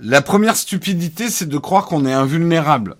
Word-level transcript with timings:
la 0.00 0.22
première 0.22 0.56
stupidité, 0.56 1.28
c'est 1.28 1.48
de 1.48 1.58
croire 1.58 1.86
qu'on 1.86 2.06
est 2.06 2.12
invulnérable. 2.12 2.96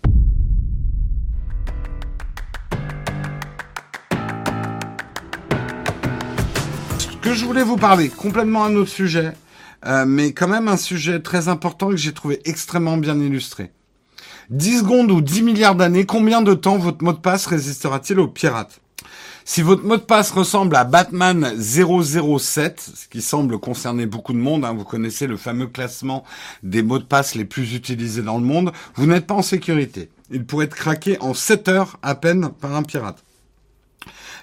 Ce 6.99 7.17
que 7.23 7.35
je 7.35 7.45
voulais 7.45 7.63
vous 7.63 7.77
parler, 7.77 8.09
complètement 8.09 8.65
un 8.65 8.75
autre 8.75 8.91
sujet, 8.91 9.33
euh, 9.87 10.05
mais 10.07 10.33
quand 10.33 10.49
même 10.49 10.69
un 10.69 10.77
sujet 10.77 11.21
très 11.21 11.49
important 11.49 11.91
que 11.91 11.97
j'ai 11.97 12.13
trouvé 12.13 12.41
extrêmement 12.45 12.97
bien 12.97 13.19
illustré. 13.21 13.73
10 14.51 14.79
secondes 14.79 15.11
ou 15.11 15.21
10 15.21 15.43
milliards 15.43 15.75
d'années, 15.75 16.07
combien 16.07 16.41
de 16.43 16.55
temps 16.55 16.79
votre 16.79 17.05
mot 17.05 17.13
de 17.13 17.19
passe 17.19 17.47
résistera-t-il 17.47 18.19
aux 18.19 18.29
pirates? 18.29 18.81
Si 19.51 19.63
votre 19.63 19.85
mot 19.85 19.97
de 19.97 20.03
passe 20.03 20.31
ressemble 20.31 20.77
à 20.77 20.85
Batman 20.85 21.55
007, 21.59 22.91
ce 22.95 23.09
qui 23.09 23.23
semble 23.23 23.59
concerner 23.59 24.05
beaucoup 24.05 24.35
de 24.35 24.39
monde, 24.39 24.63
hein, 24.63 24.75
vous 24.75 24.85
connaissez 24.85 25.27
le 25.27 25.39
fameux 25.39 25.69
classement 25.69 26.23
des 26.63 26.83
mots 26.83 26.99
de 26.99 27.05
passe 27.05 27.35
les 27.35 27.47
plus 27.47 27.75
utilisés 27.75 28.21
dans 28.21 28.37
le 28.37 28.45
monde, 28.45 28.73
vous 28.95 29.07
n'êtes 29.07 29.27
pas 29.27 29.33
en 29.33 29.41
sécurité. 29.41 30.11
Il 30.31 30.45
pourrait 30.45 30.67
être 30.67 30.75
craqué 30.75 31.17
en 31.21 31.33
7 31.33 31.69
heures 31.69 31.99
à 32.03 32.15
peine 32.15 32.51
par 32.61 32.75
un 32.75 32.83
pirate. 32.83 33.25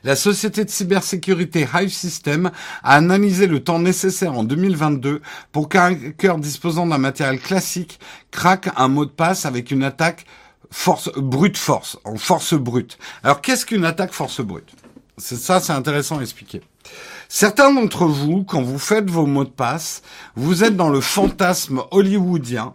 La 0.04 0.16
société 0.16 0.66
de 0.66 0.72
cybersécurité 0.72 1.68
Hive 1.72 1.94
System 1.94 2.50
a 2.82 2.96
analysé 2.96 3.46
le 3.46 3.64
temps 3.64 3.78
nécessaire 3.78 4.34
en 4.34 4.44
2022 4.44 5.22
pour 5.52 5.70
qu'un 5.70 5.94
hacker 5.94 6.40
disposant 6.40 6.88
d'un 6.88 6.98
matériel 6.98 7.40
classique 7.40 8.00
craque 8.32 8.70
un 8.76 8.88
mot 8.88 9.06
de 9.06 9.12
passe 9.12 9.46
avec 9.46 9.70
une 9.70 9.84
attaque 9.84 10.26
force 10.72 11.12
brute 11.16 11.60
force, 11.60 12.00
en 12.06 12.16
force 12.16 12.56
brute. 12.56 12.98
Alors 13.22 13.42
qu'est-ce 13.42 13.68
qu'une 13.68 13.86
attaque 13.86 14.12
force 14.12 14.42
brute? 14.42 14.74
Ça, 15.18 15.60
c'est 15.60 15.74
intéressant 15.74 16.20
à 16.20 16.22
expliquer. 16.22 16.62
Certains 17.30 17.74
d'entre 17.74 18.06
vous, 18.06 18.44
quand 18.44 18.62
vous 18.62 18.80
faites 18.80 19.10
vos 19.10 19.26
mots 19.26 19.46
de 19.46 19.50
passe, 19.50 20.02
vous 20.36 20.64
êtes 20.64 20.76
dans 20.76 20.90
le 20.90 21.02
fantasme 21.02 21.82
hollywoodien 21.92 22.74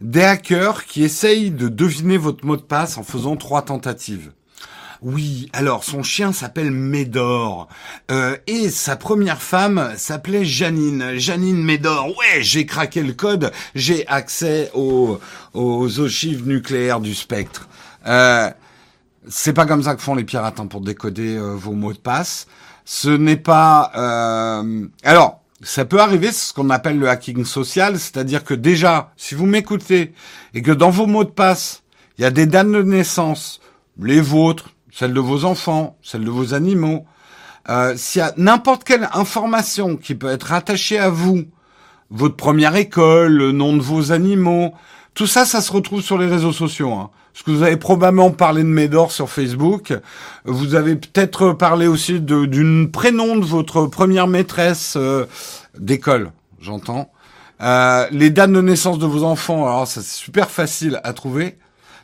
des 0.00 0.22
hackers 0.22 0.84
qui 0.84 1.04
essayent 1.04 1.50
de 1.50 1.68
deviner 1.68 2.16
votre 2.16 2.44
mot 2.44 2.56
de 2.56 2.62
passe 2.62 2.98
en 2.98 3.04
faisant 3.04 3.36
trois 3.36 3.62
tentatives. 3.62 4.32
Oui, 5.00 5.48
alors 5.52 5.82
son 5.82 6.04
chien 6.04 6.32
s'appelle 6.32 6.70
Médor 6.70 7.68
euh, 8.12 8.36
et 8.46 8.70
sa 8.70 8.94
première 8.94 9.42
femme 9.42 9.92
s'appelait 9.96 10.44
Janine. 10.44 11.14
Janine 11.16 11.62
Médor. 11.62 12.08
Ouais, 12.08 12.40
j'ai 12.40 12.66
craqué 12.66 13.02
le 13.02 13.12
code, 13.12 13.52
j'ai 13.74 14.06
accès 14.06 14.70
aux, 14.74 15.18
aux 15.54 16.00
ogives 16.00 16.46
nucléaires 16.46 17.00
du 17.00 17.16
spectre. 17.16 17.68
Euh, 18.06 18.50
c'est 19.28 19.52
pas 19.52 19.66
comme 19.66 19.82
ça 19.82 19.94
que 19.94 20.02
font 20.02 20.14
les 20.14 20.24
pirates 20.24 20.60
hein, 20.60 20.66
pour 20.66 20.80
décoder 20.80 21.36
euh, 21.36 21.54
vos 21.54 21.72
mots 21.72 21.92
de 21.92 21.98
passe. 21.98 22.46
Ce 22.84 23.08
n'est 23.08 23.36
pas. 23.36 23.92
Euh... 23.96 24.86
Alors, 25.04 25.40
ça 25.62 25.84
peut 25.84 26.00
arriver, 26.00 26.28
c'est 26.28 26.48
ce 26.48 26.52
qu'on 26.52 26.70
appelle 26.70 26.98
le 26.98 27.08
hacking 27.08 27.44
social, 27.44 27.98
c'est-à-dire 27.98 28.42
que 28.42 28.54
déjà, 28.54 29.12
si 29.16 29.34
vous 29.34 29.46
m'écoutez 29.46 30.12
et 30.54 30.62
que 30.62 30.72
dans 30.72 30.90
vos 30.90 31.06
mots 31.06 31.24
de 31.24 31.30
passe, 31.30 31.82
il 32.18 32.22
y 32.22 32.24
a 32.24 32.30
des 32.30 32.46
dates 32.46 32.70
de 32.70 32.82
naissance, 32.82 33.60
les 34.00 34.20
vôtres, 34.20 34.70
celles 34.92 35.14
de 35.14 35.20
vos 35.20 35.44
enfants, 35.44 35.96
celles 36.02 36.24
de 36.24 36.30
vos 36.30 36.54
animaux, 36.54 37.06
euh, 37.68 37.94
s'il 37.96 38.18
y 38.18 38.22
a 38.22 38.32
n'importe 38.36 38.82
quelle 38.82 39.08
information 39.12 39.96
qui 39.96 40.16
peut 40.16 40.30
être 40.30 40.52
attachée 40.52 40.98
à 40.98 41.10
vous, 41.10 41.44
votre 42.10 42.36
première 42.36 42.74
école, 42.74 43.32
le 43.32 43.52
nom 43.52 43.74
de 43.76 43.80
vos 43.80 44.10
animaux, 44.10 44.74
tout 45.14 45.26
ça, 45.26 45.44
ça 45.44 45.60
se 45.60 45.72
retrouve 45.72 46.00
sur 46.00 46.18
les 46.18 46.26
réseaux 46.26 46.52
sociaux. 46.52 46.92
Hein. 46.92 47.10
Parce 47.32 47.44
que 47.44 47.50
vous 47.50 47.62
avez 47.62 47.76
probablement 47.76 48.30
parlé 48.30 48.62
de 48.62 48.68
Médor 48.68 49.12
sur 49.12 49.30
Facebook. 49.30 49.94
Vous 50.44 50.74
avez 50.74 50.96
peut-être 50.96 51.52
parlé 51.52 51.86
aussi 51.86 52.20
d'une 52.20 52.90
prénom 52.90 53.36
de 53.36 53.44
votre 53.44 53.86
première 53.86 54.26
maîtresse 54.26 54.94
euh, 54.96 55.26
d'école, 55.78 56.32
j'entends. 56.60 57.10
Euh, 57.62 58.06
les 58.10 58.30
dates 58.30 58.52
de 58.52 58.60
naissance 58.60 58.98
de 58.98 59.06
vos 59.06 59.24
enfants, 59.24 59.66
alors 59.66 59.86
c'est 59.86 60.02
super 60.02 60.50
facile 60.50 61.00
à 61.04 61.12
trouver. 61.12 61.58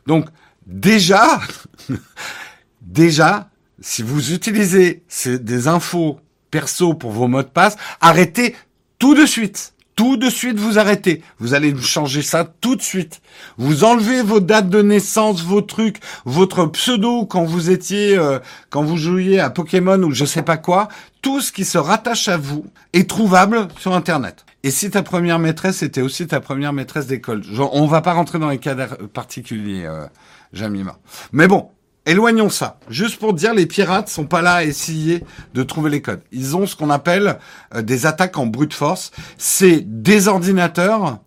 Donc 0.06 0.26
déjà, 0.66 1.40
déjà, 2.82 3.50
si 3.80 4.02
vous 4.02 4.32
utilisez 4.32 5.02
des 5.26 5.68
infos 5.68 6.20
perso 6.50 6.94
pour 6.94 7.10
vos 7.10 7.28
mots 7.28 7.42
de 7.42 7.48
passe, 7.48 7.76
arrêtez 8.00 8.54
tout 8.98 9.14
de 9.14 9.26
suite 9.26 9.74
tout 9.98 10.16
de 10.16 10.30
suite 10.30 10.60
vous 10.60 10.78
arrêtez. 10.78 11.24
Vous 11.40 11.54
allez 11.54 11.76
changer 11.76 12.22
ça 12.22 12.44
tout 12.44 12.76
de 12.76 12.82
suite. 12.82 13.20
Vous 13.56 13.82
enlevez 13.82 14.22
vos 14.22 14.38
dates 14.38 14.68
de 14.70 14.80
naissance, 14.80 15.42
vos 15.42 15.60
trucs, 15.60 15.96
votre 16.24 16.66
pseudo 16.66 17.26
quand 17.26 17.42
vous 17.42 17.70
étiez, 17.70 18.16
euh, 18.16 18.38
quand 18.70 18.84
vous 18.84 18.96
jouiez 18.96 19.40
à 19.40 19.50
Pokémon 19.50 20.00
ou 20.04 20.12
je 20.12 20.24
sais 20.24 20.42
pas 20.42 20.56
quoi. 20.56 20.86
Tout 21.20 21.40
ce 21.40 21.50
qui 21.50 21.64
se 21.64 21.78
rattache 21.78 22.28
à 22.28 22.36
vous 22.36 22.64
est 22.92 23.10
trouvable 23.10 23.66
sur 23.80 23.92
Internet. 23.92 24.44
Et 24.62 24.70
si 24.70 24.88
ta 24.88 25.02
première 25.02 25.40
maîtresse 25.40 25.82
était 25.82 26.00
aussi 26.00 26.28
ta 26.28 26.38
première 26.38 26.72
maîtresse 26.72 27.08
d'école, 27.08 27.42
on 27.58 27.86
va 27.86 28.00
pas 28.00 28.12
rentrer 28.12 28.38
dans 28.38 28.50
les 28.50 28.58
cas 28.58 28.76
particuliers, 29.12 29.84
euh, 29.84 30.06
Jamima. 30.52 30.96
Mais 31.32 31.48
bon, 31.48 31.70
Éloignons 32.08 32.48
ça. 32.48 32.80
Juste 32.88 33.18
pour 33.18 33.34
dire, 33.34 33.52
les 33.52 33.66
pirates 33.66 34.08
sont 34.08 34.24
pas 34.24 34.40
là 34.40 34.54
à 34.54 34.64
essayer 34.64 35.22
de 35.52 35.62
trouver 35.62 35.90
les 35.90 36.00
codes. 36.00 36.22
Ils 36.32 36.56
ont 36.56 36.66
ce 36.66 36.74
qu'on 36.74 36.88
appelle 36.88 37.38
euh, 37.74 37.82
des 37.82 38.06
attaques 38.06 38.38
en 38.38 38.46
brute 38.46 38.72
force. 38.72 39.10
C'est 39.36 39.82
des 39.82 40.26
ordinateurs 40.26 41.18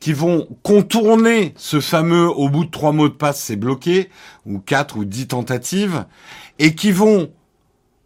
qui 0.00 0.14
vont 0.14 0.48
contourner 0.62 1.52
ce 1.58 1.78
fameux 1.80 2.26
au 2.26 2.48
bout 2.48 2.64
de 2.64 2.70
trois 2.70 2.92
mots 2.92 3.10
de 3.10 3.14
passe, 3.14 3.38
c'est 3.38 3.56
bloqué, 3.56 4.08
ou 4.46 4.60
quatre 4.60 4.96
ou 4.96 5.04
dix 5.04 5.26
tentatives, 5.26 6.06
et 6.58 6.74
qui 6.74 6.90
vont 6.90 7.30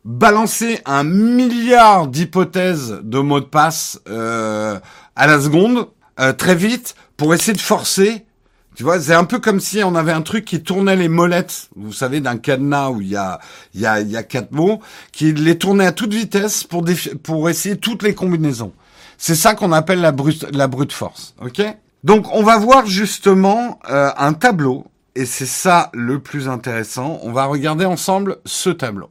balancer 0.05 0.81
un 0.85 1.05
milliard 1.05 2.09
d'hypothèses 2.09 2.99
de 3.05 3.19
mots 3.21 3.39
de 3.39 3.45
passe 3.45 4.01
euh, 4.09 4.81
à 5.15 5.29
la 5.29 5.41
seconde, 5.41 5.87
euh, 6.19 6.33
très 6.33 6.57
vite, 6.57 6.97
pour 7.17 7.33
essayer 7.33 7.53
de 7.53 7.61
forcer 7.61 8.27
tu 8.75 8.85
vois, 8.85 9.01
c'est 9.01 9.15
un 9.15 9.25
peu 9.25 9.39
comme 9.39 9.61
si 9.61 9.83
on 9.85 9.95
avait 9.95 10.13
un 10.13 10.23
truc 10.23 10.45
qui 10.45 10.63
tournait 10.63 10.97
les 10.97 11.09
molettes, 11.09 11.69
vous 11.77 11.93
savez, 11.93 12.21
d'un 12.21 12.39
cadenas 12.39 12.91
où 12.91 13.01
il 13.01 13.09
y 13.09 13.17
a, 13.17 13.39
y 13.75 13.85
a, 13.85 14.01
y 14.01 14.17
a 14.17 14.23
quatre 14.23 14.53
mots, 14.53 14.81
qui 15.13 15.33
les 15.33 15.59
tournait 15.59 15.87
à 15.87 15.93
toute 15.93 16.15
vitesse 16.15 16.65
pour, 16.65 16.85
pour 17.23 17.51
essayer 17.51 17.77
toutes 17.77 18.03
les 18.03 18.15
combinaisons. 18.15 18.73
C'est 19.19 19.35
ça 19.35 19.55
qu'on 19.55 19.73
appelle 19.73 20.01
la 20.01 20.13
brute, 20.13 20.47
la 20.53 20.69
brute 20.69 20.93
force, 20.93 21.35
ok? 21.41 21.63
Donc, 22.03 22.27
on 22.33 22.43
va 22.43 22.59
voir 22.59 22.87
justement 22.87 23.79
euh, 23.89 24.11
un 24.17 24.33
tableau, 24.33 24.87
et 25.15 25.27
c'est 25.27 25.47
ça 25.47 25.91
le 25.93 26.19
plus 26.19 26.49
intéressant. 26.49 27.21
On 27.23 27.33
va 27.33 27.45
regarder 27.45 27.85
ensemble 27.85 28.39
ce 28.47 28.71
tableau. 28.71 29.11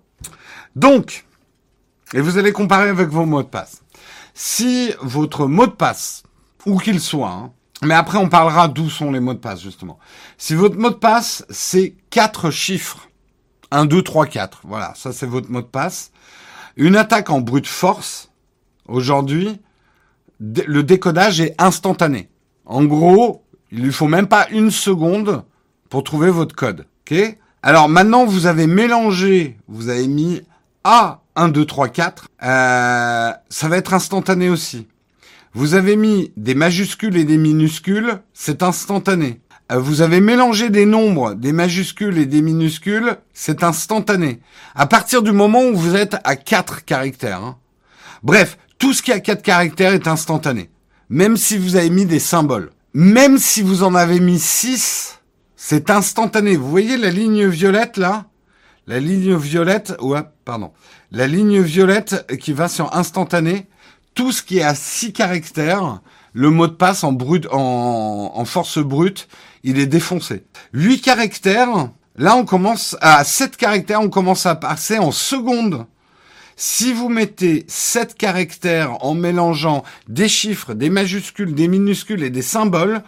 Donc, 0.75 1.25
et 2.13 2.19
vous 2.19 2.37
allez 2.37 2.51
comparer 2.51 2.89
avec 2.89 3.09
vos 3.09 3.25
mots 3.25 3.43
de 3.43 3.47
passe. 3.47 3.83
Si 4.33 4.93
votre 5.01 5.45
mot 5.45 5.67
de 5.67 5.71
passe, 5.71 6.23
où 6.65 6.77
qu'il 6.77 6.99
soit, 6.99 7.29
hein, 7.29 7.51
mais 7.83 7.93
après, 7.93 8.17
on 8.17 8.29
parlera 8.29 8.67
d'où 8.67 8.89
sont 8.89 9.11
les 9.11 9.19
mots 9.19 9.33
de 9.33 9.39
passe, 9.39 9.61
justement. 9.61 9.99
Si 10.37 10.53
votre 10.53 10.77
mot 10.77 10.89
de 10.89 10.95
passe, 10.95 11.45
c'est 11.49 11.95
quatre 12.09 12.51
chiffres, 12.51 13.09
1, 13.71 13.85
2, 13.85 14.01
3, 14.01 14.25
4, 14.27 14.61
voilà, 14.65 14.93
ça 14.95 15.11
c'est 15.11 15.25
votre 15.25 15.49
mot 15.49 15.61
de 15.61 15.67
passe. 15.67 16.11
Une 16.77 16.95
attaque 16.95 17.29
en 17.29 17.41
brute 17.41 17.67
force, 17.67 18.31
aujourd'hui, 18.87 19.59
le 20.39 20.83
décodage 20.83 21.41
est 21.41 21.55
instantané. 21.59 22.29
En 22.65 22.83
gros, 22.83 23.43
il 23.71 23.81
lui 23.81 23.91
faut 23.91 24.07
même 24.07 24.27
pas 24.27 24.47
une 24.49 24.71
seconde 24.71 25.43
pour 25.89 26.03
trouver 26.03 26.29
votre 26.29 26.55
code. 26.55 26.85
ok? 27.09 27.37
Alors 27.63 27.89
maintenant, 27.89 28.25
vous 28.25 28.47
avez 28.47 28.67
mélangé, 28.67 29.57
vous 29.67 29.89
avez 29.89 30.07
mis 30.07 30.41
A, 30.83 31.21
1, 31.35 31.49
2, 31.49 31.65
3, 31.65 31.89
4. 31.89 32.27
Euh, 32.43 33.31
ça 33.49 33.67
va 33.67 33.77
être 33.77 33.93
instantané 33.93 34.49
aussi. 34.49 34.87
Vous 35.53 35.73
avez 35.73 35.97
mis 35.97 36.31
des 36.37 36.55
majuscules 36.55 37.17
et 37.17 37.25
des 37.25 37.37
minuscules, 37.37 38.21
c'est 38.33 38.63
instantané. 38.63 39.41
Euh, 39.71 39.79
vous 39.79 40.01
avez 40.01 40.21
mélangé 40.21 40.69
des 40.69 40.85
nombres, 40.85 41.33
des 41.33 41.51
majuscules 41.51 42.17
et 42.17 42.25
des 42.25 42.41
minuscules, 42.41 43.17
c'est 43.33 43.61
instantané. 43.61 44.39
À 44.75 44.87
partir 44.87 45.21
du 45.21 45.33
moment 45.33 45.63
où 45.63 45.75
vous 45.75 45.95
êtes 45.95 46.15
à 46.23 46.37
quatre 46.37 46.85
caractères. 46.85 47.43
Hein. 47.43 47.57
Bref, 48.23 48.57
tout 48.77 48.93
ce 48.93 49.01
qui 49.01 49.11
a 49.11 49.19
quatre 49.19 49.41
caractères 49.41 49.93
est 49.93 50.07
instantané. 50.07 50.69
Même 51.09 51.35
si 51.35 51.57
vous 51.57 51.75
avez 51.75 51.89
mis 51.89 52.05
des 52.05 52.19
symboles. 52.19 52.71
Même 52.93 53.37
si 53.37 53.61
vous 53.61 53.83
en 53.83 53.93
avez 53.93 54.21
mis 54.21 54.39
six, 54.39 55.19
c'est 55.57 55.89
instantané. 55.89 56.55
Vous 56.55 56.69
voyez 56.69 56.95
la 56.95 57.09
ligne 57.09 57.45
violette 57.47 57.97
là? 57.97 58.27
La 58.87 58.99
ligne 58.99 59.35
violette, 59.35 59.93
ouais, 60.01 60.23
pardon. 60.43 60.71
La 61.11 61.27
ligne 61.27 61.61
violette 61.61 62.25
qui 62.39 62.51
va 62.51 62.67
sur 62.67 62.95
instantané, 62.95 63.67
tout 64.13 64.31
ce 64.31 64.43
qui 64.43 64.59
est 64.59 64.63
à 64.63 64.75
six 64.75 65.13
caractères, 65.13 66.01
le 66.33 66.49
mot 66.49 66.67
de 66.67 66.73
passe 66.73 67.03
en 67.03 67.11
brut, 67.11 67.47
en, 67.51 68.45
force 68.45 68.79
brute, 68.79 69.27
il 69.63 69.79
est 69.79 69.87
défoncé. 69.87 70.43
Huit 70.73 71.01
caractères, 71.01 71.89
là 72.15 72.35
on 72.35 72.45
commence 72.45 72.97
à 73.01 73.23
sept 73.23 73.57
caractères, 73.57 74.01
on 74.01 74.09
commence 74.09 74.45
à 74.45 74.55
passer 74.55 74.97
en 74.97 75.11
seconde. 75.11 75.85
Si 76.55 76.93
vous 76.93 77.09
mettez 77.09 77.65
sept 77.67 78.15
caractères 78.15 79.03
en 79.03 79.13
mélangeant 79.13 79.83
des 80.07 80.27
chiffres, 80.27 80.73
des 80.73 80.89
majuscules, 80.89 81.55
des 81.55 81.67
minuscules 81.67 82.23
et 82.23 82.29
des 82.29 82.41
symboles, 82.41 83.01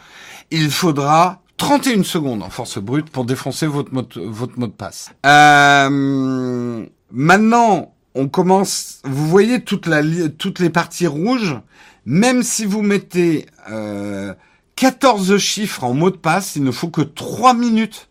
il 0.50 0.72
faudra 0.72 1.42
31 1.58 2.04
secondes 2.04 2.44
en 2.44 2.50
force 2.50 2.80
brute 2.80 3.10
pour 3.10 3.26
défoncer 3.26 3.68
votre 3.68 3.94
mot, 3.94 4.04
votre 4.16 4.60
mot 4.60 4.68
de 4.68 4.72
passe. 4.72 5.12
Euh, 5.26 6.86
maintenant, 7.12 7.93
on 8.16 8.28
commence, 8.28 9.00
vous 9.04 9.28
voyez 9.28 9.64
toutes 9.64 9.88
les 9.88 10.70
parties 10.70 11.08
rouges, 11.08 11.58
même 12.06 12.44
si 12.44 12.66
vous 12.66 12.82
mettez 12.82 13.46
euh, 13.70 14.34
14 14.76 15.38
chiffres 15.38 15.84
en 15.84 15.94
mot 15.94 16.10
de 16.10 16.18
passe, 16.18 16.56
il 16.56 16.64
ne 16.64 16.72
faut 16.72 16.90
que 16.90 17.02
3 17.02 17.54
minutes 17.54 18.10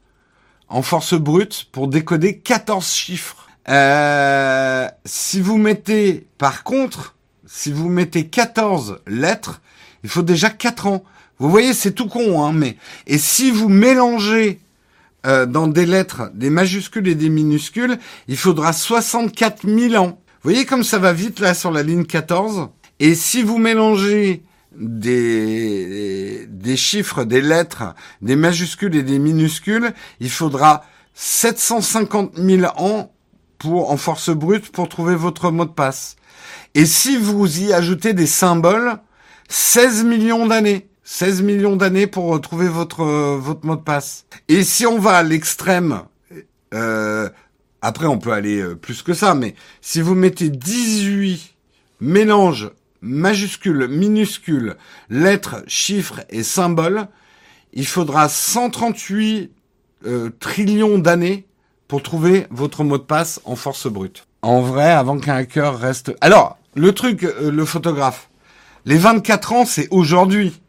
en 0.68 0.82
force 0.82 1.14
brute 1.14 1.66
pour 1.70 1.88
décoder 1.88 2.38
14 2.38 2.90
chiffres. 2.90 3.48
Euh, 3.68 4.88
si 5.04 5.40
vous 5.40 5.58
mettez, 5.58 6.26
par 6.38 6.64
contre, 6.64 7.14
si 7.46 7.70
vous 7.70 7.88
mettez 7.88 8.26
14 8.26 9.00
lettres, 9.06 9.60
il 10.02 10.10
faut 10.10 10.22
déjà 10.22 10.50
4 10.50 10.86
ans. 10.86 11.04
Vous 11.38 11.50
voyez, 11.50 11.74
c'est 11.74 11.92
tout 11.92 12.08
con, 12.08 12.42
hein, 12.42 12.52
mais... 12.52 12.76
Et 13.06 13.18
si 13.18 13.50
vous 13.50 13.68
mélangez 13.68 14.60
euh, 15.26 15.46
dans 15.46 15.68
des 15.68 15.86
lettres 15.86 16.30
des 16.34 16.50
majuscules 16.50 17.08
et 17.08 17.14
des 17.14 17.28
minuscules, 17.28 17.98
il 18.28 18.36
faudra 18.36 18.72
64 18.72 19.68
000 19.68 19.94
ans. 20.02 20.20
Vous 20.42 20.50
voyez 20.50 20.66
comme 20.66 20.82
ça 20.82 20.98
va 20.98 21.12
vite, 21.12 21.40
là, 21.40 21.54
sur 21.54 21.70
la 21.70 21.82
ligne 21.82 22.04
14 22.04 22.68
Et 22.98 23.14
si 23.14 23.42
vous 23.42 23.58
mélangez 23.58 24.42
des, 24.76 26.46
des 26.48 26.76
chiffres, 26.76 27.24
des 27.24 27.40
lettres, 27.40 27.94
des 28.22 28.36
majuscules 28.36 28.96
et 28.96 29.02
des 29.02 29.18
minuscules, 29.18 29.92
il 30.20 30.30
faudra 30.30 30.84
750 31.14 32.36
000 32.36 32.64
ans 32.76 33.12
pour, 33.58 33.90
en 33.90 33.96
force 33.96 34.30
brute 34.30 34.70
pour 34.72 34.88
trouver 34.88 35.14
votre 35.14 35.50
mot 35.50 35.64
de 35.64 35.70
passe. 35.70 36.16
Et 36.74 36.86
si 36.86 37.16
vous 37.16 37.60
y 37.60 37.72
ajoutez 37.72 38.12
des 38.12 38.26
symboles, 38.26 38.98
16 39.48 40.04
millions 40.04 40.46
d'années. 40.46 40.88
16 41.14 41.42
millions 41.42 41.76
d'années 41.76 42.06
pour 42.06 42.24
retrouver 42.24 42.68
votre, 42.68 43.04
votre 43.36 43.66
mot 43.66 43.76
de 43.76 43.82
passe. 43.82 44.24
Et 44.48 44.64
si 44.64 44.86
on 44.86 44.98
va 44.98 45.18
à 45.18 45.22
l'extrême, 45.22 46.00
euh, 46.72 47.28
après 47.82 48.06
on 48.06 48.16
peut 48.16 48.32
aller 48.32 48.62
euh, 48.62 48.74
plus 48.74 49.02
que 49.02 49.12
ça, 49.12 49.34
mais 49.34 49.54
si 49.82 50.00
vous 50.00 50.14
mettez 50.14 50.48
18 50.48 51.54
mélanges 52.00 52.70
majuscules, 53.02 53.88
minuscules, 53.88 54.76
lettres, 55.10 55.62
chiffres 55.66 56.22
et 56.30 56.42
symboles, 56.42 57.08
il 57.74 57.86
faudra 57.86 58.30
138 58.30 59.52
euh, 60.06 60.30
trillions 60.40 60.96
d'années 60.96 61.46
pour 61.88 62.02
trouver 62.02 62.46
votre 62.50 62.84
mot 62.84 62.96
de 62.96 63.02
passe 63.02 63.38
en 63.44 63.54
force 63.54 63.86
brute. 63.86 64.26
En 64.40 64.62
vrai, 64.62 64.90
avant 64.90 65.18
qu'un 65.18 65.34
hacker 65.34 65.78
reste... 65.78 66.16
Alors, 66.22 66.56
le 66.74 66.92
truc, 66.92 67.24
euh, 67.24 67.50
le 67.50 67.66
photographe, 67.66 68.30
les 68.86 68.96
24 68.96 69.52
ans, 69.52 69.64
c'est 69.66 69.88
aujourd'hui. 69.90 70.61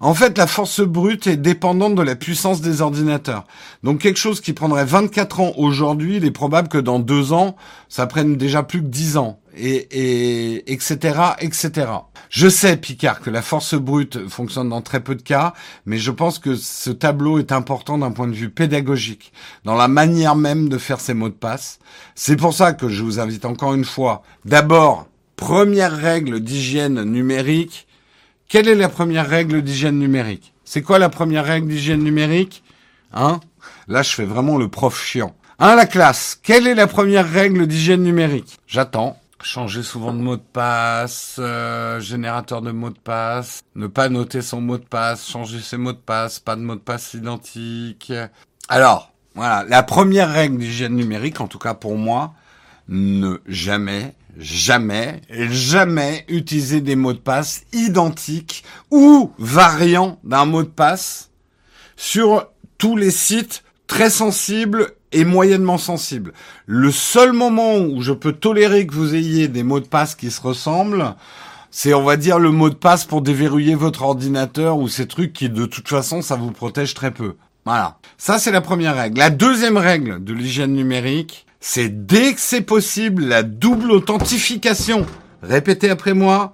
En 0.00 0.14
fait, 0.14 0.38
la 0.38 0.46
force 0.46 0.80
brute 0.80 1.26
est 1.26 1.36
dépendante 1.36 1.96
de 1.96 2.02
la 2.02 2.14
puissance 2.14 2.60
des 2.60 2.82
ordinateurs. 2.82 3.44
Donc 3.82 4.00
quelque 4.00 4.18
chose 4.18 4.40
qui 4.40 4.52
prendrait 4.52 4.84
24 4.84 5.40
ans 5.40 5.52
aujourd'hui, 5.56 6.18
il 6.18 6.24
est 6.24 6.30
probable 6.30 6.68
que 6.68 6.78
dans 6.78 7.00
deux 7.00 7.32
ans, 7.32 7.56
ça 7.88 8.06
prenne 8.06 8.36
déjà 8.36 8.62
plus 8.62 8.80
que 8.80 8.86
10 8.86 9.16
ans. 9.16 9.40
Et, 9.60 9.88
et 9.90 10.72
etc 10.72 11.18
etc. 11.40 11.90
Je 12.30 12.48
sais 12.48 12.76
Picard 12.76 13.20
que 13.20 13.30
la 13.30 13.42
force 13.42 13.74
brute 13.74 14.28
fonctionne 14.28 14.68
dans 14.68 14.82
très 14.82 15.00
peu 15.00 15.16
de 15.16 15.22
cas, 15.22 15.52
mais 15.84 15.98
je 15.98 16.12
pense 16.12 16.38
que 16.38 16.54
ce 16.54 16.90
tableau 16.90 17.40
est 17.40 17.50
important 17.50 17.98
d'un 17.98 18.12
point 18.12 18.28
de 18.28 18.34
vue 18.34 18.50
pédagogique, 18.50 19.32
dans 19.64 19.74
la 19.74 19.88
manière 19.88 20.36
même 20.36 20.68
de 20.68 20.78
faire 20.78 21.00
ces 21.00 21.14
mots 21.14 21.28
de 21.28 21.34
passe. 21.34 21.80
C'est 22.14 22.36
pour 22.36 22.54
ça 22.54 22.72
que 22.72 22.88
je 22.88 23.02
vous 23.02 23.18
invite 23.18 23.44
encore 23.44 23.74
une 23.74 23.84
fois, 23.84 24.22
d'abord, 24.44 25.08
première 25.34 25.96
règle 25.96 26.38
d'hygiène 26.38 27.02
numérique, 27.02 27.87
quelle 28.48 28.68
est 28.68 28.74
la 28.74 28.88
première 28.88 29.28
règle 29.28 29.62
d'hygiène 29.62 29.98
numérique? 29.98 30.54
C'est 30.64 30.82
quoi 30.82 30.98
la 30.98 31.10
première 31.10 31.44
règle 31.44 31.68
d'hygiène 31.68 32.02
numérique? 32.02 32.62
Hein? 33.12 33.40
Là, 33.88 34.02
je 34.02 34.10
fais 34.10 34.24
vraiment 34.24 34.56
le 34.56 34.68
prof 34.68 34.98
chiant. 34.98 35.34
Hein, 35.58 35.76
la 35.76 35.86
classe? 35.86 36.38
Quelle 36.42 36.66
est 36.66 36.74
la 36.74 36.86
première 36.86 37.30
règle 37.30 37.66
d'hygiène 37.66 38.02
numérique? 38.02 38.58
J'attends. 38.66 39.18
Changer 39.42 39.82
souvent 39.82 40.12
de 40.12 40.18
mot 40.18 40.36
de 40.36 40.42
passe, 40.42 41.36
euh, 41.38 42.00
générateur 42.00 42.60
de 42.60 42.72
mot 42.72 42.90
de 42.90 42.98
passe, 42.98 43.62
ne 43.76 43.86
pas 43.86 44.08
noter 44.08 44.42
son 44.42 44.60
mot 44.60 44.78
de 44.78 44.84
passe, 44.84 45.28
changer 45.28 45.60
ses 45.60 45.76
mots 45.76 45.92
de 45.92 45.98
passe, 45.98 46.40
pas 46.40 46.56
de 46.56 46.62
mot 46.62 46.74
de 46.74 46.80
passe 46.80 47.14
identique. 47.14 48.12
Alors, 48.68 49.12
voilà, 49.34 49.64
la 49.68 49.84
première 49.84 50.32
règle 50.32 50.58
d'hygiène 50.58 50.96
numérique, 50.96 51.40
en 51.40 51.46
tout 51.46 51.60
cas 51.60 51.74
pour 51.74 51.96
moi, 51.96 52.34
ne 52.88 53.36
jamais 53.46 54.14
jamais, 54.38 55.20
jamais 55.30 56.24
utiliser 56.28 56.80
des 56.80 56.96
mots 56.96 57.12
de 57.12 57.18
passe 57.18 57.64
identiques 57.72 58.64
ou 58.90 59.32
variants 59.38 60.18
d'un 60.24 60.44
mot 60.44 60.62
de 60.62 60.68
passe 60.68 61.30
sur 61.96 62.48
tous 62.78 62.96
les 62.96 63.10
sites 63.10 63.64
très 63.88 64.10
sensibles 64.10 64.92
et 65.10 65.24
moyennement 65.24 65.78
sensibles. 65.78 66.32
Le 66.66 66.92
seul 66.92 67.32
moment 67.32 67.76
où 67.78 68.02
je 68.02 68.12
peux 68.12 68.32
tolérer 68.32 68.86
que 68.86 68.94
vous 68.94 69.14
ayez 69.14 69.48
des 69.48 69.62
mots 69.62 69.80
de 69.80 69.86
passe 69.86 70.14
qui 70.14 70.30
se 70.30 70.40
ressemblent, 70.40 71.14
c'est 71.70 71.94
on 71.94 72.04
va 72.04 72.16
dire 72.16 72.38
le 72.38 72.50
mot 72.50 72.70
de 72.70 72.74
passe 72.74 73.04
pour 73.04 73.22
déverrouiller 73.22 73.74
votre 73.74 74.02
ordinateur 74.02 74.78
ou 74.78 74.88
ces 74.88 75.06
trucs 75.06 75.32
qui 75.32 75.48
de 75.48 75.66
toute 75.66 75.88
façon 75.88 76.22
ça 76.22 76.36
vous 76.36 76.52
protège 76.52 76.94
très 76.94 77.10
peu. 77.10 77.34
Voilà. 77.64 77.98
Ça 78.16 78.38
c'est 78.38 78.52
la 78.52 78.60
première 78.60 78.94
règle. 78.94 79.18
La 79.18 79.30
deuxième 79.30 79.76
règle 79.76 80.22
de 80.22 80.32
l'hygiène 80.32 80.74
numérique, 80.74 81.46
c'est 81.60 82.06
dès 82.06 82.34
que 82.34 82.40
c'est 82.40 82.62
possible 82.62 83.24
la 83.24 83.42
double 83.42 83.90
authentification. 83.90 85.06
Répétez 85.42 85.90
après 85.90 86.14
moi. 86.14 86.52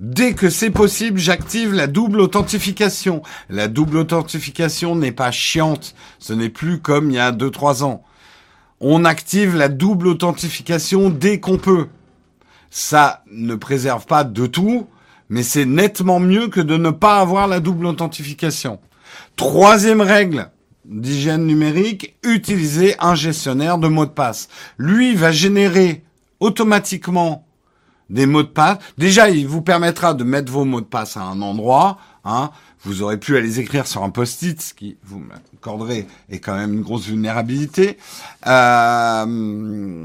Dès 0.00 0.34
que 0.34 0.50
c'est 0.50 0.70
possible, 0.70 1.18
j'active 1.18 1.72
la 1.72 1.86
double 1.86 2.20
authentification. 2.20 3.22
La 3.48 3.68
double 3.68 3.98
authentification 3.98 4.96
n'est 4.96 5.12
pas 5.12 5.30
chiante. 5.30 5.94
Ce 6.18 6.32
n'est 6.32 6.48
plus 6.48 6.80
comme 6.80 7.10
il 7.10 7.16
y 7.16 7.18
a 7.18 7.32
2-3 7.32 7.84
ans. 7.84 8.02
On 8.80 9.04
active 9.04 9.56
la 9.56 9.68
double 9.68 10.08
authentification 10.08 11.10
dès 11.10 11.40
qu'on 11.40 11.58
peut. 11.58 11.86
Ça 12.70 13.22
ne 13.30 13.54
préserve 13.54 14.04
pas 14.04 14.24
de 14.24 14.46
tout, 14.46 14.88
mais 15.28 15.44
c'est 15.44 15.64
nettement 15.64 16.18
mieux 16.18 16.48
que 16.48 16.60
de 16.60 16.76
ne 16.76 16.90
pas 16.90 17.20
avoir 17.20 17.46
la 17.46 17.60
double 17.60 17.86
authentification. 17.86 18.80
Troisième 19.36 20.00
règle, 20.00 20.50
d'hygiène 20.84 21.46
numérique, 21.46 22.16
utilisez 22.22 22.94
un 22.98 23.14
gestionnaire 23.14 23.78
de 23.78 23.88
mots 23.88 24.06
de 24.06 24.10
passe. 24.10 24.48
Lui 24.78 25.14
va 25.14 25.32
générer 25.32 26.04
automatiquement 26.40 27.46
des 28.10 28.26
mots 28.26 28.42
de 28.42 28.48
passe. 28.48 28.78
Déjà, 28.98 29.30
il 29.30 29.46
vous 29.46 29.62
permettra 29.62 30.14
de 30.14 30.24
mettre 30.24 30.52
vos 30.52 30.64
mots 30.64 30.80
de 30.80 30.86
passe 30.86 31.16
à 31.16 31.22
un 31.22 31.40
endroit. 31.40 31.98
Hein. 32.24 32.50
Vous 32.82 33.02
aurez 33.02 33.18
pu 33.18 33.40
les 33.40 33.60
écrire 33.60 33.86
sur 33.86 34.02
un 34.02 34.10
post-it, 34.10 34.60
ce 34.60 34.74
qui, 34.74 34.96
vous 35.04 35.18
m'accorderez, 35.18 36.06
est 36.28 36.38
quand 36.38 36.54
même 36.54 36.74
une 36.74 36.82
grosse 36.82 37.06
vulnérabilité. 37.06 37.96
Euh, 38.46 40.04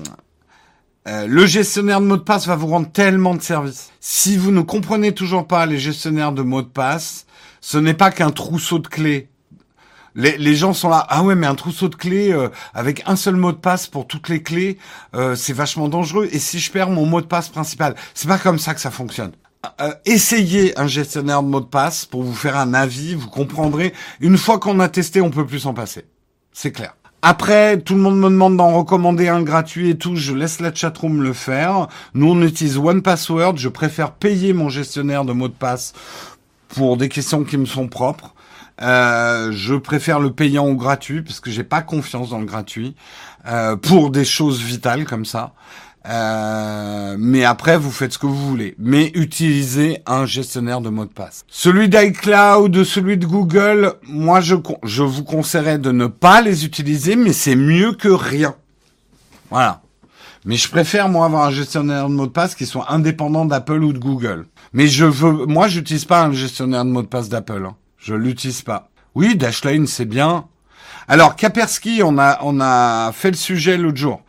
euh, 1.08 1.28
le 1.28 1.46
gestionnaire 1.46 2.02
de 2.02 2.06
mots 2.06 2.18
de 2.18 2.22
passe 2.22 2.48
va 2.48 2.56
vous 2.56 2.68
rendre 2.68 2.90
tellement 2.92 3.36
de 3.36 3.42
services. 3.42 3.90
Si 4.00 4.38
vous 4.38 4.52
ne 4.52 4.62
comprenez 4.62 5.14
toujours 5.14 5.48
pas 5.48 5.66
les 5.66 5.78
gestionnaires 5.78 6.32
de 6.32 6.42
mots 6.42 6.62
de 6.62 6.68
passe, 6.68 7.26
ce 7.62 7.78
n'est 7.78 7.94
pas 7.94 8.12
qu'un 8.12 8.32
trousseau 8.32 8.80
de 8.80 8.88
clés 8.88 9.30
les, 10.16 10.56
gens 10.56 10.74
sont 10.74 10.90
là. 10.90 11.06
Ah 11.10 11.24
ouais, 11.24 11.36
mais 11.36 11.48
un 11.48 11.56
trousseau 11.56 11.90
de 11.90 11.96
clés 11.96 12.32
euh, 12.32 12.50
avec 12.74 13.04
un 13.06 13.16
seul 13.16 13.36
mot 13.36 13.52
de 13.52 13.58
passe 13.58 13.88
pour 13.88 14.08
toutes 14.08 14.30
les 14.30 14.42
clés, 14.42 14.78
euh, 15.16 15.36
c'est 15.36 15.54
vachement 15.54 15.88
dangereux. 15.88 16.28
Et 16.32 16.40
si 16.40 16.60
je 16.60 16.72
perds 16.72 16.90
mon 16.90 17.06
mot 17.06 17.22
de 17.22 17.28
passe 17.28 17.50
principal, 17.50 17.96
c'est 18.14 18.28
pas 18.28 18.38
comme 18.38 18.60
ça 18.60 18.74
que 18.74 18.82
ça 18.82 18.92
fonctionne. 18.92 19.32
Euh, 19.82 19.94
essayez 20.06 20.78
un 20.80 20.88
gestionnaire 20.88 21.44
de 21.44 21.50
mot 21.50 21.60
de 21.60 21.66
passe 21.66 22.06
pour 22.06 22.24
vous 22.24 22.34
faire 22.34 22.58
un 22.58 22.74
avis. 22.74 23.16
Vous 23.16 23.28
comprendrez. 23.28 23.94
Une 24.20 24.38
fois 24.38 24.60
qu'on 24.60 24.80
a 24.80 24.88
testé, 24.88 25.22
on 25.22 25.32
peut 25.32 25.46
plus 25.46 25.60
s'en 25.60 25.74
passer. 25.74 26.06
C'est 26.54 26.72
clair. 26.72 26.96
Après, 27.22 27.78
tout 27.78 27.96
le 27.96 28.00
monde 28.00 28.18
me 28.18 28.30
demande 28.30 28.56
d'en 28.56 28.72
recommander 28.72 29.28
un 29.28 29.42
gratuit 29.42 29.90
et 29.90 29.98
tout. 29.98 30.16
Je 30.16 30.34
laisse 30.34 30.62
la 30.62 30.74
chatroom 30.74 31.22
le 31.22 31.34
faire. 31.34 31.90
Nous, 32.14 32.32
on 32.32 32.42
utilise 32.42 32.78
One 32.78 33.02
Password. 33.02 33.58
Je 33.58 33.68
préfère 33.68 34.14
payer 34.14 34.54
mon 34.54 34.70
gestionnaire 34.70 35.26
de 35.26 35.34
mot 35.34 35.50
de 35.50 35.54
passe 35.54 35.94
pour 36.70 36.96
des 36.96 37.10
questions 37.10 37.44
qui 37.44 37.58
me 37.58 37.66
sont 37.66 37.90
propres. 37.90 38.34
Euh, 38.82 39.52
je 39.52 39.76
préfère 39.76 40.20
le 40.20 40.32
payant 40.32 40.66
au 40.66 40.76
gratuit 40.76 41.22
parce 41.22 41.40
que 41.40 41.52
j'ai 41.52 41.64
pas 41.64 41.82
confiance 41.82 42.30
dans 42.30 42.40
le 42.40 42.46
gratuit 42.46 42.96
euh, 43.48 43.76
pour 43.76 44.10
des 44.10 44.26
choses 44.26 44.62
vitales 44.62 45.06
comme 45.06 45.26
ça. 45.26 45.54
Euh, 46.08 47.18
mais 47.20 47.44
après, 47.44 47.78
vous 47.78 47.92
faites 47.92 48.14
ce 48.14 48.18
que 48.18 48.26
vous 48.26 48.48
voulez. 48.48 48.74
Mais 48.80 49.12
utilisez 49.16 50.02
un 50.06 50.26
gestionnaire 50.26 50.82
de 50.82 50.90
mot 50.90 51.06
de 51.06 51.12
passe. 51.12 51.44
Celui 51.50 51.90
d'iCloud, 51.90 52.84
celui 52.84 53.18
de 53.18 53.26
Google, 53.26 53.96
moi 54.04 54.40
je, 54.40 54.56
je 54.84 55.04
vous 55.04 55.24
conseillerais 55.24 55.78
de 55.78 55.92
ne 55.92 56.08
pas 56.08 56.42
les 56.42 56.66
utiliser, 56.66 57.16
mais 57.16 57.34
c'est 57.34 57.56
mieux 57.56 57.94
que 57.94 58.08
rien. 58.08 58.56
Voilà. 59.50 59.82
Mais 60.46 60.56
je 60.56 60.70
préfère 60.70 61.10
moi 61.10 61.26
avoir 61.26 61.46
un 61.46 61.52
gestionnaire 61.52 62.08
de 62.08 62.14
mot 62.14 62.26
de 62.26 62.32
passe 62.32 62.56
qui 62.56 62.66
soit 62.66 62.94
indépendant 62.94 63.46
d'Apple 63.46 63.84
ou 63.84 63.92
de 63.92 64.00
Google. 64.00 64.46
Mais 64.72 64.88
je 64.88 65.04
veux, 65.04 65.46
moi 65.46 65.68
j'utilise 65.68 66.06
pas 66.06 66.24
un 66.24 66.32
gestionnaire 66.32 66.86
de 66.86 66.90
mot 66.90 67.02
de 67.02 67.08
passe 67.08 67.28
d'Apple. 67.28 67.66
Hein. 67.68 67.76
Je 68.00 68.14
l'utilise 68.16 68.62
pas. 68.62 68.90
Oui, 69.16 69.36
Dashlane, 69.36 69.88
c'est 69.88 70.06
bien. 70.06 70.46
Alors, 71.08 71.36
Kaspersky, 71.36 72.02
on 72.04 72.18
a, 72.18 72.40
on 72.44 72.60
a 72.62 73.12
fait 73.12 73.32
le 73.32 73.38
sujet 73.38 73.78
l'autre 73.78 73.98
jour. 73.98 74.22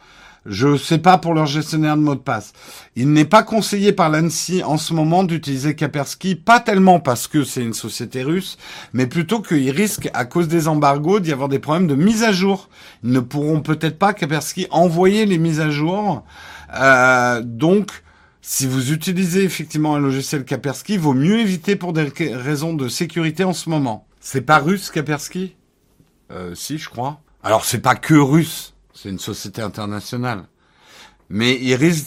Je 0.47 0.79
sais 0.79 0.99
pas 0.99 1.19
pour 1.19 1.35
leur 1.35 1.45
gestionnaire 1.45 1.97
de 1.97 2.03
mot 2.03 2.15
de 2.15 2.21
passe. 2.21 2.55
Il 2.97 3.13
n'est 3.13 3.27
pas 3.27 3.43
conseillé 3.43 3.93
par 3.93 4.09
l'ANSI 4.09 4.65
en 4.65 4.79
ce 4.79 4.95
moment 4.95 5.23
d'utiliser 5.23 5.77
Kaspersky, 5.77 6.35
pas 6.35 6.61
tellement 6.61 6.99
parce 6.99 7.27
que 7.29 7.45
c'est 7.45 7.63
une 7.63 7.75
société 7.75 8.23
russe, 8.23 8.57
mais 8.95 9.07
plutôt 9.07 9.43
qu'ils 9.43 9.71
risquent, 9.71 10.09
à 10.15 10.25
cause 10.25 10.49
des 10.49 10.67
embargos, 10.67 11.21
d'y 11.21 11.33
avoir 11.33 11.51
des 11.51 11.59
problèmes 11.59 11.87
de 11.87 11.95
mise 11.95 12.25
à 12.25 12.33
jour. 12.33 12.71
Ils 13.05 13.13
ne 13.13 13.21
pourront 13.21 13.61
peut-être 13.61 13.99
pas, 13.99 14.15
Kaspersky, 14.15 14.67
envoyer 14.71 15.27
les 15.27 15.39
mises 15.39 15.61
à 15.61 15.71
jour. 15.71 16.25
Euh, 16.75 17.43
donc, 17.45 18.03
si 18.43 18.67
vous 18.67 18.93
utilisez 18.93 19.45
effectivement 19.45 19.95
un 19.95 20.01
logiciel 20.01 20.45
Kaspersky, 20.45 20.97
vaut 20.97 21.15
mieux 21.15 21.41
éviter 21.41 21.77
pour 21.77 21.93
des 21.93 22.11
raisons 22.35 22.75
de 22.75 22.89
sécurité 22.89 23.45
en 23.45 23.53
ce 23.53 23.69
moment. 23.69 24.07
C'est 24.21 24.43
pas 24.43 24.59
russe 24.59 24.91
Kaspersky? 24.91 25.57
Euh, 26.31 26.55
Si, 26.55 26.79
je 26.79 26.89
crois. 26.89 27.21
Alors 27.43 27.65
c'est 27.65 27.81
pas 27.81 27.95
que 27.95 28.15
russe, 28.15 28.75
c'est 28.93 29.09
une 29.09 29.19
société 29.19 29.63
internationale. 29.63 30.45
Mais 31.29 31.59
il 31.61 31.75
risque, 31.75 32.07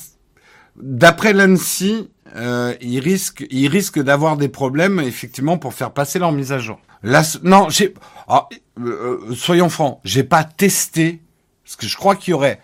d'après 0.75 1.33
l'ANSI, 1.33 2.09
euh, 2.35 2.75
ils 2.81 2.99
risquent, 2.99 3.45
ils 3.49 3.67
risquent 3.67 4.01
d'avoir 4.01 4.37
des 4.37 4.49
problèmes 4.49 4.99
effectivement 4.99 5.57
pour 5.57 5.73
faire 5.73 5.91
passer 5.91 6.19
leur 6.19 6.31
mise 6.31 6.51
à 6.51 6.59
jour. 6.59 6.79
Là, 7.03 7.23
non, 7.43 7.69
j'ai, 7.69 7.93
ah, 8.27 8.47
euh, 8.79 9.27
euh, 9.29 9.35
soyons 9.35 9.69
francs, 9.69 9.99
j'ai 10.03 10.23
pas 10.23 10.43
testé 10.43 11.21
parce 11.63 11.75
que 11.75 11.87
je 11.87 11.97
crois 11.97 12.15
qu'il 12.15 12.31
y 12.31 12.33
aurait, 12.33 12.61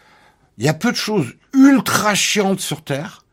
il 0.58 0.66
y 0.66 0.70
a 0.70 0.74
peu 0.74 0.92
de 0.92 0.98
choses 0.98 1.34
ultra 1.54 2.16
chiantes 2.16 2.60
sur 2.60 2.84
Terre, 2.84 3.26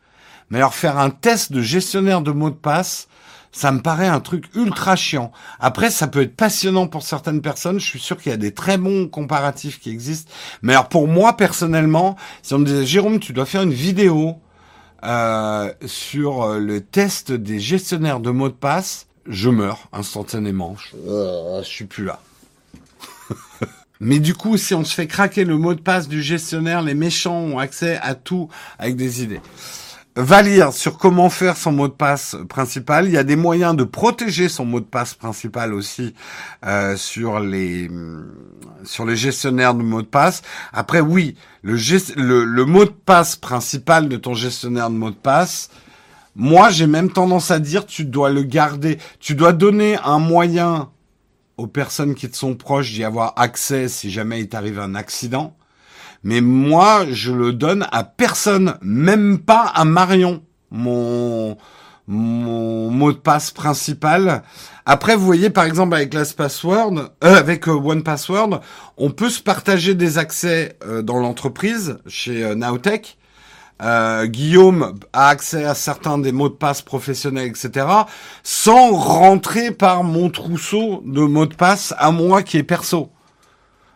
mais 0.51 0.59
alors 0.59 0.75
faire 0.75 0.99
un 0.99 1.11
test 1.11 1.53
de 1.53 1.63
gestionnaire 1.63 2.21
de 2.23 2.31
mots 2.31 2.51
de 2.51 2.55
passe, 2.55 3.09
ça 3.57 3.73
me 3.73 3.81
paraît 3.81 4.07
un 4.07 4.21
truc 4.21 4.45
ultra 4.55 4.97
chiant. 4.97 5.33
Après, 5.61 5.91
ça 5.91 6.09
peut 6.09 6.21
être 6.21 6.37
passionnant 6.37 6.89
pour 6.89 7.03
certaines 7.03 7.41
personnes. 7.41 7.81
Je 7.81 7.87
suis 7.87 7.99
sûr 7.99 8.19
qu'il 8.19 8.31
y 8.31 8.35
a 8.35 8.39
des 8.39 8.53
très 8.53 8.77
bons 8.77 9.09
comparatifs 9.09 9.81
qui 9.81 9.91
existent. 9.91 10.31
Mais 10.61 10.75
alors 10.75 10.91
pour 10.91 11.09
moi 11.09 11.39
personnellement, 11.39 12.17
si 12.43 12.53
on 12.53 12.59
me 12.59 12.67
disait 12.67 12.85
Jérôme, 12.85 13.19
tu 13.19 13.33
dois 13.33 13.47
faire 13.47 13.63
une 13.63 13.73
vidéo 13.73 14.37
euh, 15.05 15.73
sur 15.87 16.43
euh, 16.43 16.59
le 16.59 16.83
test 16.83 17.33
des 17.33 17.59
gestionnaires 17.59 18.21
de 18.21 18.31
mots 18.31 18.51
de 18.51 18.55
passe, 18.55 19.07
je 19.27 19.49
meurs 19.49 19.89
instantanément. 19.93 20.77
Je, 20.77 20.97
euh, 21.09 21.63
je 21.63 21.69
suis 21.69 21.87
plus 21.87 22.05
là. 22.05 22.21
Mais 24.01 24.19
du 24.19 24.35
coup, 24.35 24.59
si 24.59 24.75
on 24.75 24.85
se 24.85 24.95
fait 24.95 25.07
craquer 25.07 25.45
le 25.45 25.57
mot 25.57 25.73
de 25.73 25.81
passe 25.81 26.09
du 26.09 26.23
gestionnaire, 26.23 26.83
les 26.83 26.95
méchants 26.95 27.39
ont 27.39 27.59
accès 27.59 27.99
à 28.03 28.15
tout 28.15 28.51
avec 28.79 28.97
des 28.97 29.23
idées 29.23 29.41
va 30.17 30.41
lire 30.41 30.73
sur 30.73 30.97
comment 30.97 31.29
faire 31.29 31.57
son 31.57 31.73
mot 31.73 31.89
de 31.89 31.93
passe 31.93 32.37
principal. 32.49 33.07
Il 33.07 33.13
y 33.13 33.19
a 33.19 33.25
des 33.25 33.37
moyens 33.37 33.77
de 33.77 33.85
protéger 33.85 34.49
son 34.49 34.65
mot 34.65 34.81
de 34.81 34.87
passe 34.87 35.15
principal 35.15 35.75
aussi 35.75 36.15
euh, 36.65 36.97
sur 36.97 37.39
les 37.39 37.91
sur 38.85 39.05
les 39.05 39.17
gestionnaires 39.17 39.75
de 39.75 39.83
mots 39.83 40.03
de 40.03 40.07
passe. 40.07 40.43
Après, 40.73 41.01
oui, 41.01 41.37
le, 41.63 41.77
le, 42.17 42.45
le 42.45 42.65
mot 42.65 42.87
de 42.87 42.91
passe 42.91 43.37
principal 43.37 44.09
de 44.09 44.17
ton 44.17 44.35
gestionnaire 44.35 44.91
de 44.91 44.97
mot 44.97 45.11
de 45.11 45.17
passe. 45.17 45.69
Moi, 46.35 46.71
j'ai 46.71 46.87
même 46.87 47.11
tendance 47.11 47.51
à 47.51 47.59
dire, 47.59 47.87
tu 47.87 48.05
dois 48.05 48.31
le 48.31 48.43
garder. 48.43 48.99
Tu 49.21 49.35
dois 49.35 49.53
donner 49.53 49.97
un 50.05 50.19
moyen 50.19 50.91
aux 51.57 51.67
personnes 51.67 52.15
qui 52.15 52.31
te 52.31 52.37
sont 52.37 52.55
proches 52.55 52.93
d'y 52.93 53.05
avoir 53.05 53.33
accès 53.37 53.89
si 53.89 54.11
jamais 54.11 54.41
il 54.41 54.49
t'arrive 54.49 54.79
un 54.79 54.95
accident 54.95 55.56
mais 56.27 56.41
moi, 56.41 57.07
je 57.09 57.31
le 57.31 57.53
donne 57.53 57.87
à 57.93 58.03
personne, 58.03 58.79
même 58.83 59.39
pas 59.39 59.63
à 59.63 59.85
Marion, 59.85 60.43
mon, 60.73 61.57
mot 62.09 63.13
de 63.13 63.17
passe 63.17 63.53
principal. 63.53 64.43
Après, 64.87 65.15
vous 65.15 65.25
voyez, 65.25 65.51
par 65.51 65.67
exemple, 65.67 65.95
avec 65.95 66.17
Password, 66.37 67.13
euh, 67.23 67.37
avec 67.37 67.69
euh, 67.69 67.75
One 67.75 68.03
Password, 68.03 68.61
on 68.97 69.11
peut 69.11 69.31
se 69.31 69.41
partager 69.41 69.95
des 69.95 70.19
accès 70.19 70.77
euh, 70.85 71.01
dans 71.01 71.19
l'entreprise, 71.19 71.99
chez 72.09 72.43
euh, 72.43 72.57
Nowtech. 72.57 73.19
Guillaume 74.25 74.99
a 75.13 75.29
accès 75.29 75.65
à 75.65 75.77
certains 75.77 76.19
des 76.19 76.33
mots 76.33 76.49
de 76.49 76.55
passe 76.55 76.83
professionnels, 76.83 77.47
etc., 77.47 77.87
sans 78.43 78.91
rentrer 78.97 79.71
par 79.71 80.03
mon 80.03 80.29
trousseau 80.29 81.05
de 81.07 81.21
mots 81.21 81.47
de 81.47 81.55
passe 81.55 81.95
à 81.99 82.11
moi 82.11 82.43
qui 82.43 82.57
est 82.57 82.65
perso. 82.65 83.13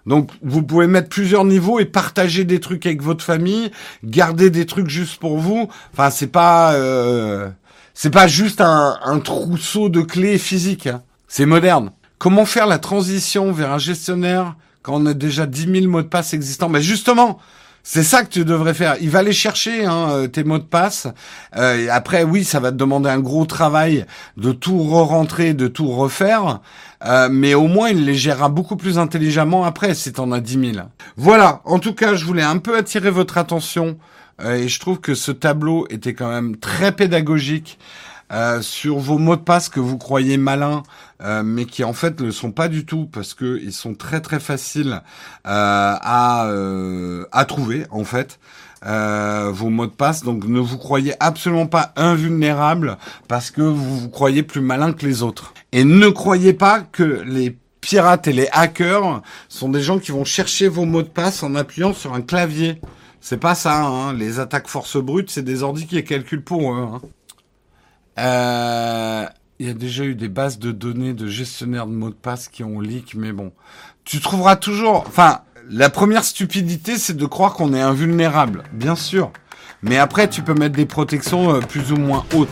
Donc 0.07 0.31
vous 0.43 0.63
pouvez 0.63 0.87
mettre 0.87 1.09
plusieurs 1.09 1.45
niveaux 1.45 1.79
et 1.79 1.85
partager 1.85 2.45
des 2.45 2.61
trucs 2.61 2.87
avec 2.87 3.03
votre 3.03 3.25
famille, 3.25 3.71
garder 4.03 4.51
des 4.51 4.67
trucs 4.67 4.89
juste 4.89 5.21
pour 5.21 5.39
vous. 5.39 5.69
Enfin 5.93 6.11
c'est 6.11 6.29
pas 6.29 6.75
euh, 6.75 7.49
c'est 7.95 8.11
pas 8.11 8.27
juste 8.27 8.61
un, 8.61 8.99
un, 9.05 9.19
trousseau 9.19 9.89
de 9.89 10.01
clés 10.01 10.39
physiques. 10.39 10.87
Hein. 10.87 11.03
C'est 11.29 11.47
moderne. 11.47 11.91
Comment 12.19 12.45
faire 12.45 12.67
la 12.67 12.79
transition 12.79 13.53
vers 13.53 13.73
un 13.73 13.79
gestionnaire 13.79 14.57
quand 14.83 15.03
on 15.03 15.07
a 15.07 15.15
déjà 15.15 15.47
10 15.47 15.81
000 15.81 15.87
mots 15.87 16.03
de 16.03 16.09
passe 16.09 16.33
existants? 16.35 16.71
Ben 16.71 16.81
justement, 16.81 17.39
c'est 17.83 18.03
ça 18.03 18.23
que 18.23 18.29
tu 18.29 18.45
devrais 18.45 18.75
faire. 18.75 18.97
Il 19.01 19.11
va 19.11 19.21
aller 19.21 19.33
chercher 19.33 19.85
hein, 19.85 20.11
euh, 20.11 20.27
tes 20.27 20.45
mots 20.45 20.59
de 20.59 20.65
passe. 20.65 21.09
Euh, 21.57 21.89
après, 21.91 22.23
oui, 22.23 22.45
ça 22.45 22.61
va 22.61 22.71
te 22.71 22.77
demander 22.77 23.09
un 23.09 23.21
gros 23.21 23.47
travail 23.47 24.07
de 24.37 24.53
tout 24.53 24.79
re-rentrer, 24.79 25.55
de 25.55 25.69
tout 25.69 25.89
refaire. 25.89 26.61
Euh, 27.07 27.29
mais 27.31 27.55
au 27.55 27.67
moins, 27.67 27.89
il 27.89 28.05
les 28.05 28.15
gérera 28.15 28.49
beaucoup 28.49 28.77
plus 28.77 28.99
intelligemment 28.99 29.65
après 29.65 29.95
si 29.95 30.13
t'en 30.13 30.31
as 30.33 30.41
10 30.41 30.73
000. 30.75 30.87
Voilà. 31.17 31.63
En 31.65 31.79
tout 31.79 31.95
cas, 31.95 32.15
je 32.15 32.25
voulais 32.25 32.43
un 32.43 32.59
peu 32.59 32.77
attirer 32.77 33.11
votre 33.11 33.39
attention. 33.39 33.97
et 34.45 34.69
je 34.69 34.81
trouve 34.81 35.01
que 35.01 35.15
ce 35.15 35.33
tableau 35.33 35.87
était 35.91 36.15
quand 36.15 36.31
même 36.31 36.57
très 36.57 36.93
pédagogique. 36.93 37.79
Euh, 38.33 38.63
sur 38.63 38.99
vos 38.99 39.19
mots 39.19 39.37
de 39.37 39.41
passe 39.41 39.69
que 39.69 39.81
vous 39.81 39.99
croyez 39.99 40.37
malins, 40.37 40.85
euh, 41.23 41.43
mais 41.45 41.65
qui 41.65 41.83
en 41.83 41.93
fait 41.93 42.21
ne 42.21 42.31
sont 42.31 42.53
pas 42.53 42.69
du 42.69 42.87
tout 42.87 43.07
parce 43.07 43.35
que 43.35 43.59
ils 43.61 43.73
sont 43.73 43.95
très 43.95 44.21
très 44.21 44.39
faciles 44.39 45.03
euh, 45.47 45.97
à 46.01 46.49
à 47.33 47.45
trouver 47.45 47.87
en 47.91 48.05
fait. 48.05 48.39
vos 48.83 49.71
mots 49.71 49.87
de 49.87 49.93
passe. 49.93 50.23
Donc 50.23 50.45
ne 50.45 50.61
vous 50.61 50.79
croyez 50.79 51.15
absolument 51.21 51.67
pas 51.67 51.93
invulnérable 51.97 52.99
parce 53.29 53.51
que 53.51 53.63
vous 53.63 53.99
vous 54.01 54.09
croyez 54.09 54.43
plus 54.43 54.61
malin 54.61 54.93
que 54.93 55.07
les 55.07 55.23
autres. 55.23 55.53
Et 55.73 55.85
ne 55.85 56.09
croyez 56.09 56.53
pas 56.53 56.81
que 56.81 57.23
les 57.27 57.57
pirates 57.81 58.29
et 58.29 58.33
les 58.33 58.49
hackers 58.53 59.23
sont 59.49 59.71
des 59.71 59.83
gens 59.83 59.99
qui 59.99 60.13
vont 60.13 60.25
chercher 60.25 60.69
vos 60.69 60.85
mots 60.85 61.03
de 61.03 61.09
passe 61.09 61.43
en 61.43 61.55
appuyant 61.55 61.95
sur 61.95 62.15
un 62.15 62.23
clavier. 62.23 62.81
C'est 63.21 63.39
pas 63.39 63.55
ça, 63.55 63.83
hein. 63.83 64.15
les 64.15 64.39
attaques 64.41 64.69
force 64.69 64.97
brute, 64.97 65.31
c'est 65.31 65.43
des 65.43 65.63
ordis 65.63 65.87
qui 65.87 66.03
calculent 66.05 66.43
pour 66.43 66.73
eux. 66.73 66.89
Hein. 66.95 67.01
Euh, 68.21 69.27
il 69.59 69.67
y 69.67 69.71
a 69.71 69.75
déjà 69.75 70.05
eu 70.05 70.15
des 70.15 70.29
bases 70.29 70.59
de 70.59 70.73
données 70.73 71.15
de 71.15 71.27
gestionnaires 71.27 71.87
de 71.87 71.93
mots 71.93 72.11
de 72.11 72.15
passe 72.15 72.49
qui 72.49 72.65
ont 72.65 72.81
leak, 72.81 73.15
mais 73.15 73.33
bon. 73.33 73.53
Tu 74.05 74.21
trouveras 74.21 74.57
toujours... 74.57 75.05
Enfin, 75.07 75.41
la 75.69 75.91
première 75.91 76.25
stupidité, 76.25 76.97
c'est 76.97 77.17
de 77.17 77.27
croire 77.27 77.55
qu'on 77.55 77.75
est 77.75 77.81
invulnérable, 77.81 78.65
bien 78.73 78.97
sûr. 78.97 79.31
Mais 79.83 79.99
après, 79.99 80.29
tu 80.29 80.43
peux 80.43 80.55
mettre 80.55 80.77
des 80.77 80.87
protections 80.87 81.55
euh, 81.55 81.61
plus 81.61 81.93
ou 81.93 81.97
moins 81.97 82.25
hautes. 82.35 82.49